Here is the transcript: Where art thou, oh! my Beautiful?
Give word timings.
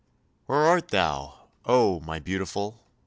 Where 0.47 0.57
art 0.61 0.87
thou, 0.87 1.49
oh! 1.63 1.99
my 1.99 2.17
Beautiful? 2.17 2.79